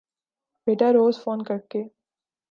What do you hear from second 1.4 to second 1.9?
کر کے